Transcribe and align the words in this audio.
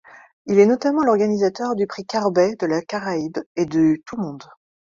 Il 0.47 0.57
est 0.57 0.65
notamment 0.65 1.03
l'organisateur 1.03 1.75
du 1.75 1.85
prix 1.85 2.07
Carbet 2.07 2.55
de 2.55 2.65
la 2.65 2.81
Caraïbe 2.81 3.37
et 3.55 3.67
du 3.67 4.01
Tout-Monde. 4.07 4.45